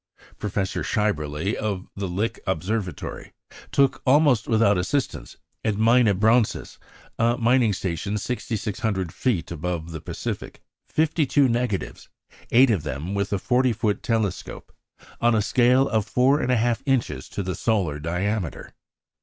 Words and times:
Professor 0.39 0.81
Schaeberle, 0.81 1.53
of 1.57 1.87
the 1.95 2.07
Lick 2.07 2.39
Observatory, 2.47 3.33
took, 3.71 4.01
almost 4.03 4.47
without 4.47 4.75
assistance, 4.75 5.37
at 5.63 5.77
Mina 5.77 6.15
Bronces, 6.15 6.79
a 7.19 7.37
mining 7.37 7.71
station 7.71 8.17
6,600 8.17 9.13
feet 9.13 9.51
above 9.51 9.91
the 9.91 10.01
Pacific, 10.01 10.59
fifty 10.87 11.27
two 11.27 11.47
negatives, 11.47 12.09
eight 12.49 12.71
of 12.71 12.81
them 12.81 13.13
with 13.13 13.31
a 13.31 13.37
forty 13.37 13.73
foot 13.73 14.01
telescope, 14.01 14.73
on 15.21 15.35
a 15.35 15.39
scale 15.43 15.87
of 15.87 16.07
four 16.07 16.39
and 16.41 16.51
a 16.51 16.57
half 16.57 16.81
inches 16.87 17.29
to 17.29 17.43
the 17.43 17.53
solar 17.53 17.99
diameter. 17.99 18.73